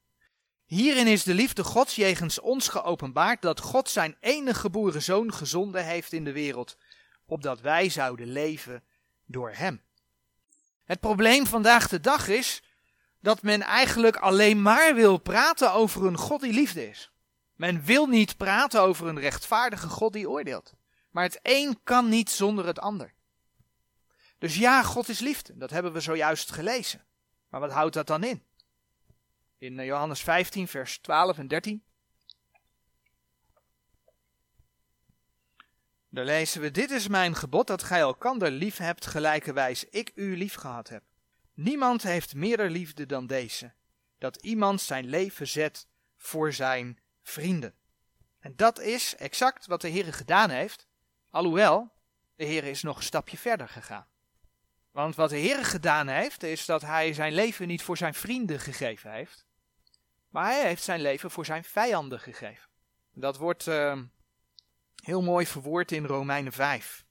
Hierin 0.65 1.07
is 1.07 1.23
de 1.23 1.35
liefde 1.35 1.65
Gods 1.65 1.95
jegens 1.95 2.41
ons 2.41 2.69
geopenbaard, 2.69 3.43
dat 3.43 3.61
God 3.61 3.91
zijn 3.91 4.17
enige 4.21 4.61
geboren 4.61 5.03
zoon 5.03 5.33
gezonden 5.33 5.85
heeft 5.85 6.13
in 6.13 6.25
de 6.25 6.33
wereld, 6.33 6.77
opdat 7.27 7.61
wij 7.61 7.89
zouden 7.89 8.29
leven 8.29 8.83
door 9.27 9.51
hem. 9.53 9.83
Het 10.85 11.01
probleem 11.01 11.47
vandaag 11.47 11.89
de 11.89 12.01
dag 12.01 12.29
is 12.29 12.63
dat 13.21 13.43
men 13.43 13.63
eigenlijk 13.63 14.17
alleen 14.17 14.63
maar 14.63 14.95
wil 14.95 15.19
praten 15.19 15.73
over 15.73 16.07
een 16.07 16.19
God 16.19 16.41
die 16.41 16.53
liefde 16.53 16.89
is. 16.89 17.11
Men 17.55 17.85
wil 17.85 18.07
niet 18.07 18.37
praten 18.37 18.81
over 18.81 19.07
een 19.07 19.21
rechtvaardige 19.21 19.89
God 19.89 20.13
die 20.13 20.29
oordeelt. 20.29 20.75
Maar 21.15 21.25
het 21.25 21.39
een 21.43 21.81
kan 21.85 22.09
niet 22.09 22.31
zonder 22.31 22.67
het 22.67 22.79
ander. 22.79 23.15
Dus 24.39 24.57
ja, 24.57 24.83
God 24.83 25.09
is 25.09 25.19
liefde. 25.19 25.57
Dat 25.57 25.71
hebben 25.71 25.93
we 25.93 26.01
zojuist 26.01 26.53
gelezen. 26.53 27.05
Maar 27.49 27.61
wat 27.61 27.73
houdt 27.73 27.95
dat 27.95 28.07
dan 28.07 28.25
in? 28.25 28.43
In 29.59 29.79
eh, 29.79 29.87
Johannes 29.87 30.21
15, 30.21 30.69
vers 30.69 30.99
12 30.99 31.39
en 31.39 31.49
13. 31.49 31.85
Daar 36.09 36.25
lezen 36.25 36.61
we: 36.61 36.71
Dit 36.71 36.91
is 36.91 37.09
mijn 37.09 37.35
gebod 37.35 37.67
dat 37.67 37.83
gij 37.83 38.01
elkander 38.01 38.51
lief 38.51 38.77
hebt, 38.77 39.07
gelijkerwijs 39.07 39.85
ik 39.85 40.13
u 40.15 40.37
lief 40.37 40.55
gehad 40.55 40.89
heb. 40.89 41.03
Niemand 41.53 42.03
heeft 42.03 42.35
meerder 42.35 42.71
liefde 42.71 43.07
dan 43.07 43.27
deze, 43.27 43.73
dat 44.19 44.37
iemand 44.37 44.81
zijn 44.81 45.07
leven 45.07 45.49
zet 45.49 45.87
voor 46.17 46.53
zijn 46.53 46.99
vrienden. 47.23 47.75
En 48.39 48.57
dat 48.57 48.81
is 48.81 49.17
exact 49.17 49.67
wat 49.67 49.81
de 49.81 49.89
Heer 49.89 50.15
gedaan 50.15 50.51
heeft 50.51 50.87
Alhoewel, 51.35 51.91
de 52.37 52.45
Heer 52.45 52.65
is 52.65 52.83
nog 52.83 52.97
een 52.97 53.03
stapje 53.03 53.37
verder 53.37 53.69
gegaan. 53.69 54.07
Want 54.91 55.15
wat 55.15 55.31
de 55.31 55.37
Heer 55.37 55.65
gedaan 55.65 56.09
heeft, 56.09 56.43
is 56.43 56.65
dat 56.65 56.83
hij 56.83 57.13
zijn 57.13 57.33
leven 57.33 57.67
niet 57.67 57.83
voor 57.83 57.97
zijn 57.97 58.15
vrienden 58.15 58.61
gegeven 58.61 59.13
heeft, 59.13 59.47
maar 60.29 60.45
hij 60.45 60.67
heeft 60.67 60.83
zijn 60.83 61.01
leven 61.01 61.31
voor 61.31 61.45
zijn 61.45 61.65
vijanden 61.65 62.21
gegeven. 62.21 62.69
Dat 63.13 63.37
wordt 63.37 63.67
uh, 63.67 64.01
heel 65.03 65.23
mooi 65.23 65.47
verwoord 65.47 65.93
in 65.93 66.07
Romeinen 66.07 66.53
5. 66.53 67.05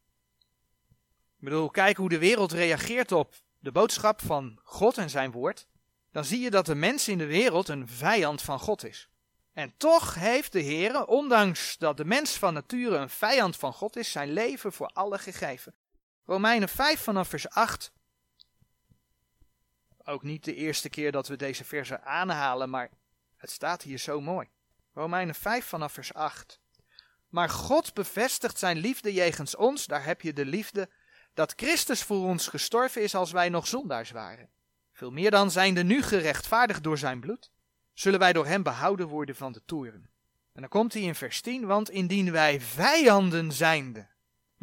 Ik 1.38 1.44
bedoel, 1.50 1.70
kijk 1.70 1.98
hoe 1.98 2.10
de 2.10 2.20
wereld 2.20 2.52
reageert 2.52 3.12
op 3.12 3.34
de 3.60 3.72
boodschap 3.72 4.22
van 4.22 4.60
God 4.64 4.98
en 4.98 5.10
zijn 5.10 5.32
woord. 5.32 5.68
Dan 6.12 6.26
zie 6.26 6.40
je 6.40 6.50
dat 6.50 6.66
de 6.66 6.76
mens 6.76 7.08
in 7.08 7.18
de 7.18 7.26
wereld 7.26 7.68
een 7.68 7.88
vijand 7.88 8.42
van 8.42 8.60
God 8.60 8.86
is. 8.86 9.10
En 9.54 9.74
toch 9.78 10.16
heeft 10.16 10.52
de 10.52 10.60
Heer, 10.60 11.06
ondanks 11.06 11.78
dat 11.78 11.98
de 11.98 12.06
mens 12.06 12.38
van 12.38 12.54
nature 12.54 12.96
een 12.96 13.10
vijand 13.10 13.56
van 13.56 13.74
God 13.74 13.96
is, 13.96 14.12
zijn 14.12 14.32
leven 14.32 14.74
voor 14.74 14.88
alle 14.88 15.18
gegeven. 15.18 15.76
Romeinen 16.26 16.70
5 16.70 17.00
vanaf 17.00 17.28
vers 17.28 17.50
8. 17.50 17.92
Ook 20.04 20.24
niet 20.24 20.44
de 20.44 20.56
eerste 20.56 20.90
keer 20.90 21.12
dat 21.12 21.28
we 21.28 21.36
deze 21.36 21.64
versen 21.64 22.04
aanhalen, 22.04 22.70
maar 22.70 22.90
het 23.38 23.52
staat 23.52 23.82
hier 23.82 23.98
zo 23.98 24.22
mooi. 24.22 24.50
Romeinen 24.94 25.36
5 25.36 25.66
vanaf 25.66 25.94
vers 25.94 26.14
8. 26.14 26.60
Maar 27.30 27.50
God 27.50 27.94
bevestigt 27.94 28.60
zijn 28.60 28.78
liefde 28.78 29.14
jegens 29.14 29.56
ons, 29.56 29.86
daar 29.86 30.06
heb 30.06 30.22
je 30.22 30.34
de 30.34 30.46
liefde, 30.46 30.90
dat 31.34 31.54
Christus 31.56 32.04
voor 32.04 32.26
ons 32.26 32.48
gestorven 32.48 33.02
is 33.02 33.16
als 33.16 33.32
wij 33.32 33.50
nog 33.50 33.68
zondaars 33.68 34.12
waren. 34.12 34.50
Veel 34.94 35.12
meer 35.12 35.32
dan 35.32 35.52
zijnde 35.52 35.84
nu 35.84 36.02
gerechtvaardigd 36.02 36.84
door 36.84 36.98
zijn 36.98 37.20
bloed 37.20 37.53
zullen 37.94 38.20
wij 38.20 38.34
door 38.34 38.46
hem 38.46 38.64
behouden 38.64 39.08
worden 39.08 39.36
van 39.36 39.52
de 39.52 39.62
toeren. 39.66 40.10
En 40.54 40.62
dan 40.62 40.70
komt 40.70 40.94
hij 40.94 41.02
in 41.02 41.16
vers 41.16 41.42
10, 41.42 41.66
want 41.66 41.90
indien 41.90 42.32
wij 42.32 42.62
vijanden 42.62 43.52
zijnde 43.52 44.12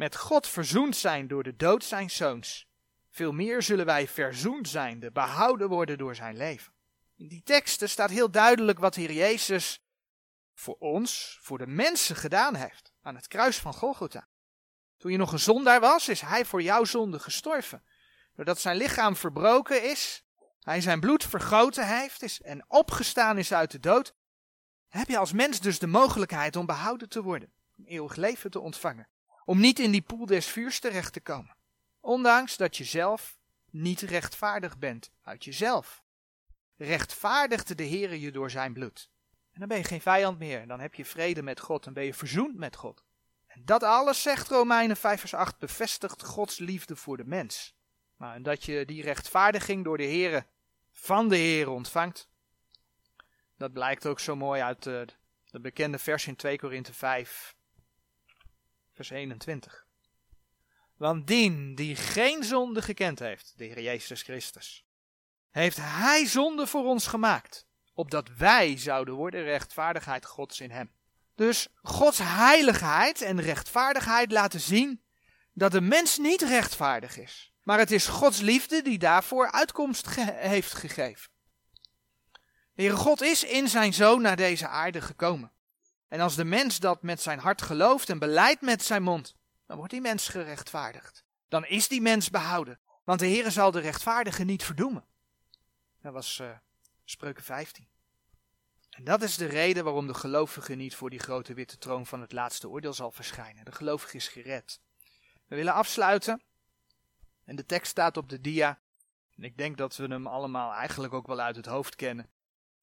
met 0.01 0.15
God 0.15 0.47
verzoend 0.47 0.95
zijn 0.95 1.27
door 1.27 1.43
de 1.43 1.55
dood 1.55 1.83
zijn 1.83 2.09
zoons, 2.09 2.67
veel 3.09 3.31
meer 3.31 3.61
zullen 3.61 3.85
wij 3.85 4.07
verzoend 4.07 4.69
zijnde 4.69 5.11
behouden 5.11 5.69
worden 5.69 5.97
door 5.97 6.15
zijn 6.15 6.37
leven. 6.37 6.73
In 7.15 7.27
die 7.27 7.43
teksten 7.43 7.89
staat 7.89 8.09
heel 8.09 8.31
duidelijk 8.31 8.79
wat 8.79 8.95
Heer 8.95 9.11
Jezus 9.11 9.83
voor 10.53 10.75
ons, 10.79 11.39
voor 11.41 11.57
de 11.57 11.67
mensen 11.67 12.15
gedaan 12.15 12.55
heeft 12.55 12.93
aan 13.01 13.15
het 13.15 13.27
kruis 13.27 13.57
van 13.57 13.73
Golgotha. 13.73 14.27
Toen 14.97 15.11
je 15.11 15.17
nog 15.17 15.31
een 15.31 15.39
zondaar 15.39 15.79
was, 15.79 16.09
is 16.09 16.21
hij 16.21 16.45
voor 16.45 16.61
jouw 16.61 16.83
zonde 16.83 17.19
gestorven. 17.19 17.83
Doordat 18.35 18.59
zijn 18.59 18.77
lichaam 18.77 19.15
verbroken 19.15 19.89
is, 19.89 20.23
hij 20.63 20.81
zijn 20.81 20.99
bloed 20.99 21.25
vergoten 21.25 21.87
heeft 21.87 22.21
is 22.21 22.41
en 22.41 22.65
opgestaan 22.67 23.37
is 23.37 23.53
uit 23.53 23.71
de 23.71 23.79
dood, 23.79 24.13
heb 24.87 25.07
je 25.07 25.17
als 25.17 25.31
mens 25.31 25.59
dus 25.59 25.79
de 25.79 25.87
mogelijkheid 25.87 26.55
om 26.55 26.65
behouden 26.65 27.09
te 27.09 27.21
worden, 27.21 27.51
om 27.77 27.85
eeuwig 27.85 28.15
leven 28.15 28.51
te 28.51 28.59
ontvangen, 28.59 29.07
om 29.45 29.59
niet 29.59 29.79
in 29.79 29.91
die 29.91 30.01
poel 30.01 30.25
des 30.25 30.47
vuurs 30.47 30.79
terecht 30.79 31.13
te 31.13 31.21
komen, 31.21 31.55
ondanks 31.99 32.57
dat 32.57 32.77
je 32.77 32.83
zelf 32.83 33.37
niet 33.69 34.01
rechtvaardig 34.01 34.77
bent 34.77 35.11
uit 35.23 35.43
jezelf. 35.43 36.03
Rechtvaardigde 36.77 37.75
de 37.75 37.87
Heere 37.87 38.19
je 38.19 38.31
door 38.31 38.51
zijn 38.51 38.73
bloed. 38.73 39.09
En 39.51 39.59
dan 39.59 39.67
ben 39.67 39.77
je 39.77 39.83
geen 39.83 40.01
vijand 40.01 40.39
meer. 40.39 40.67
Dan 40.67 40.79
heb 40.79 40.93
je 40.93 41.05
vrede 41.05 41.41
met 41.41 41.59
God. 41.59 41.83
Dan 41.83 41.93
ben 41.93 42.03
je 42.03 42.13
verzoend 42.13 42.57
met 42.57 42.75
God. 42.75 43.03
En 43.47 43.61
dat 43.65 43.83
alles, 43.83 44.21
zegt 44.21 44.47
Romeinen 44.47 44.97
5 44.97 45.19
vers 45.19 45.33
8, 45.33 45.57
bevestigt 45.57 46.23
Gods 46.23 46.57
liefde 46.57 46.95
voor 46.95 47.17
de 47.17 47.25
mens. 47.25 47.75
Maar 48.21 48.35
en 48.35 48.43
dat 48.43 48.63
je 48.63 48.85
die 48.85 49.03
rechtvaardiging 49.03 49.83
door 49.83 49.97
de 49.97 50.05
Here, 50.05 50.45
van 50.91 51.29
de 51.29 51.35
Heer 51.35 51.69
ontvangt. 51.69 52.29
Dat 53.57 53.73
blijkt 53.73 54.05
ook 54.05 54.19
zo 54.19 54.35
mooi 54.35 54.61
uit 54.61 54.83
de, 54.83 55.07
de 55.45 55.59
bekende 55.59 55.99
vers 55.99 56.27
in 56.27 56.35
2 56.35 56.57
Korinthe 56.57 56.93
5, 56.93 57.55
vers 58.91 59.09
21. 59.09 59.85
Want 60.97 61.27
dien 61.27 61.75
die 61.75 61.95
geen 61.95 62.43
zonde 62.43 62.81
gekend 62.81 63.19
heeft, 63.19 63.53
de 63.57 63.65
Heer 63.65 63.81
Jezus 63.81 64.21
Christus, 64.21 64.85
heeft 65.49 65.77
Hij 65.77 66.25
zonde 66.25 66.67
voor 66.67 66.85
ons 66.85 67.07
gemaakt, 67.07 67.67
opdat 67.93 68.29
wij 68.37 68.77
zouden 68.77 69.13
worden 69.13 69.43
rechtvaardigheid 69.43 70.25
Gods 70.25 70.59
in 70.59 70.71
Hem. 70.71 70.91
Dus 71.35 71.67
Gods 71.81 72.19
heiligheid 72.21 73.21
en 73.21 73.41
rechtvaardigheid 73.41 74.31
laten 74.31 74.59
zien 74.59 75.03
dat 75.53 75.71
de 75.71 75.81
mens 75.81 76.17
niet 76.17 76.41
rechtvaardig 76.41 77.17
is. 77.17 77.50
Maar 77.63 77.79
het 77.79 77.91
is 77.91 78.07
Gods 78.07 78.39
liefde 78.39 78.81
die 78.81 78.97
daarvoor 78.97 79.51
uitkomst 79.51 80.07
heeft 80.15 80.73
gegeven. 80.73 81.29
De 82.73 82.81
Heere 82.81 82.95
God 82.95 83.21
is 83.21 83.43
in 83.43 83.67
zijn 83.67 83.93
Zoon 83.93 84.21
naar 84.21 84.35
deze 84.35 84.67
aarde 84.67 85.01
gekomen. 85.01 85.51
En 86.07 86.19
als 86.19 86.35
de 86.35 86.43
mens 86.43 86.79
dat 86.79 87.01
met 87.01 87.21
zijn 87.21 87.39
hart 87.39 87.61
gelooft 87.61 88.09
en 88.09 88.19
beleidt 88.19 88.61
met 88.61 88.83
zijn 88.83 89.03
mond, 89.03 89.35
dan 89.65 89.77
wordt 89.77 89.91
die 89.91 90.01
mens 90.01 90.27
gerechtvaardigd. 90.27 91.23
Dan 91.47 91.65
is 91.65 91.87
die 91.87 92.01
mens 92.01 92.29
behouden. 92.29 92.79
Want 93.03 93.19
de 93.19 93.27
Heere 93.27 93.49
zal 93.49 93.71
de 93.71 93.79
rechtvaardige 93.79 94.43
niet 94.43 94.63
verdoemen. 94.63 95.05
Dat 96.01 96.13
was 96.13 96.39
uh, 96.41 96.49
Spreuken 97.05 97.43
15. 97.43 97.87
En 98.89 99.03
dat 99.03 99.21
is 99.21 99.37
de 99.37 99.45
reden 99.45 99.83
waarom 99.83 100.07
de 100.07 100.13
gelovige 100.13 100.75
niet 100.75 100.95
voor 100.95 101.09
die 101.09 101.19
grote 101.19 101.53
witte 101.53 101.77
troon 101.77 102.05
van 102.05 102.21
het 102.21 102.31
laatste 102.31 102.69
oordeel 102.69 102.93
zal 102.93 103.11
verschijnen. 103.11 103.65
De 103.65 103.71
gelovige 103.71 104.17
is 104.17 104.27
gered. 104.27 104.79
We 105.47 105.55
willen 105.55 105.73
afsluiten. 105.73 106.41
En 107.45 107.55
de 107.55 107.65
tekst 107.65 107.91
staat 107.91 108.17
op 108.17 108.29
de 108.29 108.41
dia. 108.41 108.79
En 109.35 109.43
ik 109.43 109.57
denk 109.57 109.77
dat 109.77 109.95
we 109.95 110.07
hem 110.07 110.27
allemaal 110.27 110.73
eigenlijk 110.73 111.13
ook 111.13 111.27
wel 111.27 111.39
uit 111.39 111.55
het 111.55 111.65
hoofd 111.65 111.95
kennen. 111.95 112.29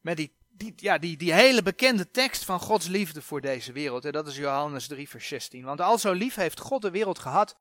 Met 0.00 0.16
die, 0.16 0.36
die, 0.48 0.72
ja, 0.76 0.98
die, 0.98 1.16
die 1.16 1.32
hele 1.32 1.62
bekende 1.62 2.10
tekst 2.10 2.44
van 2.44 2.60
Gods 2.60 2.86
liefde 2.86 3.22
voor 3.22 3.40
deze 3.40 3.72
wereld. 3.72 4.04
En 4.04 4.12
dat 4.12 4.26
is 4.26 4.36
Johannes 4.36 4.86
3, 4.86 5.08
vers 5.08 5.28
16. 5.28 5.64
Want 5.64 5.80
al 5.80 5.98
zo 5.98 6.12
lief 6.12 6.34
heeft 6.34 6.60
God 6.60 6.82
de 6.82 6.90
wereld 6.90 7.18
gehad. 7.18 7.56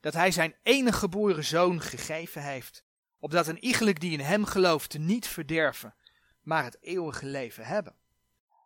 dat 0.00 0.14
hij 0.14 0.30
zijn 0.30 0.54
enige 0.62 0.98
geboren 0.98 1.44
zoon 1.44 1.80
gegeven 1.80 2.42
heeft. 2.42 2.84
Opdat 3.18 3.46
een 3.46 3.64
iegelijk 3.64 4.00
die 4.00 4.12
in 4.12 4.20
hem 4.20 4.44
gelooft 4.44 4.98
niet 4.98 5.26
verderven 5.26 5.94
maar 6.48 6.64
het 6.64 6.76
eeuwige 6.80 7.26
leven 7.26 7.64
hebben. 7.64 7.94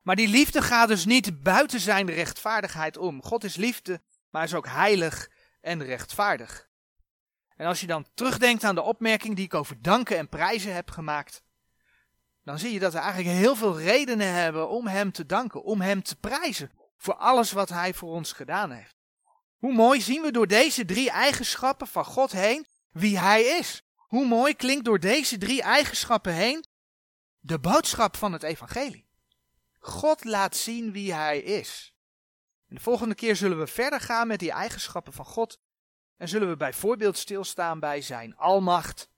Maar 0.02 0.16
die 0.16 0.28
liefde 0.28 0.62
gaat 0.62 0.88
dus 0.88 1.04
niet 1.04 1.42
buiten 1.42 1.80
zijn 1.80 2.10
rechtvaardigheid 2.10 2.96
om. 2.96 3.22
God 3.22 3.44
is 3.44 3.56
liefde, 3.56 4.00
maar 4.30 4.44
is 4.44 4.54
ook 4.54 4.66
heilig 4.66 5.30
en 5.60 5.84
rechtvaardig. 5.84 6.68
En 7.62 7.68
als 7.68 7.80
je 7.80 7.86
dan 7.86 8.06
terugdenkt 8.14 8.64
aan 8.64 8.74
de 8.74 8.82
opmerking 8.82 9.36
die 9.36 9.44
ik 9.44 9.54
over 9.54 9.82
danken 9.82 10.18
en 10.18 10.28
prijzen 10.28 10.74
heb 10.74 10.90
gemaakt, 10.90 11.42
dan 12.44 12.58
zie 12.58 12.72
je 12.72 12.78
dat 12.78 12.92
we 12.92 12.98
eigenlijk 12.98 13.36
heel 13.36 13.56
veel 13.56 13.80
redenen 13.80 14.32
hebben 14.34 14.68
om 14.68 14.86
Hem 14.86 15.12
te 15.12 15.26
danken, 15.26 15.62
om 15.62 15.80
Hem 15.80 16.02
te 16.02 16.16
prijzen 16.16 16.70
voor 16.96 17.14
alles 17.14 17.52
wat 17.52 17.68
Hij 17.68 17.94
voor 17.94 18.10
ons 18.10 18.32
gedaan 18.32 18.70
heeft. 18.70 18.96
Hoe 19.58 19.72
mooi 19.72 20.00
zien 20.00 20.22
we 20.22 20.30
door 20.30 20.46
deze 20.46 20.84
drie 20.84 21.10
eigenschappen 21.10 21.86
van 21.86 22.04
God 22.04 22.32
heen 22.32 22.66
wie 22.92 23.18
Hij 23.18 23.42
is. 23.42 23.82
Hoe 23.96 24.26
mooi 24.26 24.54
klinkt 24.54 24.84
door 24.84 25.00
deze 25.00 25.38
drie 25.38 25.62
eigenschappen 25.62 26.32
heen 26.32 26.64
de 27.40 27.58
boodschap 27.58 28.16
van 28.16 28.32
het 28.32 28.42
evangelie. 28.42 29.06
God 29.78 30.24
laat 30.24 30.56
zien 30.56 30.92
wie 30.92 31.14
hij 31.14 31.38
is. 31.38 31.94
En 32.68 32.74
de 32.74 32.80
volgende 32.80 33.14
keer 33.14 33.36
zullen 33.36 33.58
we 33.58 33.66
verder 33.66 34.00
gaan 34.00 34.26
met 34.26 34.38
die 34.38 34.52
eigenschappen 34.52 35.12
van 35.12 35.24
God. 35.24 35.60
En 36.16 36.28
zullen 36.28 36.48
we 36.48 36.56
bijvoorbeeld 36.56 37.16
stilstaan 37.16 37.80
bij 37.80 38.00
zijn 38.00 38.36
almacht, 38.36 39.10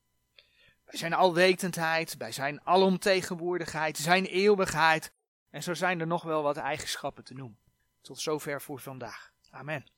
bij 0.85 0.99
zijn 0.99 1.13
alwetendheid, 1.13 2.19
bij 2.19 2.33
zijn 2.33 2.61
alomtegenwoordigheid, 2.65 3.97
zijn 3.99 4.25
eeuwigheid. 4.25 5.13
En 5.51 5.63
zo 5.63 5.75
zijn 5.75 6.01
er 6.01 6.07
nog 6.07 6.23
wel 6.23 6.43
wat 6.43 6.57
eigenschappen 6.57 7.25
te 7.25 7.35
noemen. 7.35 7.59
Tot 8.01 8.21
zover 8.21 8.63
voor 8.63 8.81
vandaag. 8.81 9.33
Amen. 9.51 9.94